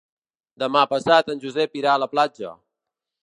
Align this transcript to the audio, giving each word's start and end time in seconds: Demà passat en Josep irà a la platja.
Demà 0.63 0.81
passat 0.93 1.29
en 1.35 1.43
Josep 1.45 1.79
irà 1.81 1.93
a 1.97 2.01
la 2.05 2.09
platja. 2.15 2.55